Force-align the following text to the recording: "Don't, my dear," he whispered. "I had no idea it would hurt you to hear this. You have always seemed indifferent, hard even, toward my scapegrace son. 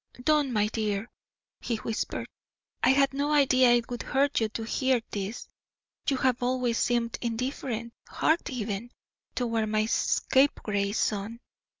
"Don't, 0.23 0.51
my 0.51 0.65
dear," 0.67 1.11
he 1.59 1.75
whispered. 1.75 2.27
"I 2.81 2.89
had 2.89 3.13
no 3.13 3.31
idea 3.33 3.69
it 3.73 3.87
would 3.91 4.01
hurt 4.01 4.39
you 4.41 4.49
to 4.49 4.63
hear 4.65 4.99
this. 5.11 5.47
You 6.09 6.17
have 6.17 6.41
always 6.41 6.79
seemed 6.79 7.19
indifferent, 7.21 7.93
hard 8.09 8.49
even, 8.49 8.89
toward 9.35 9.69
my 9.69 9.85
scapegrace 9.85 10.97
son. 10.97 11.39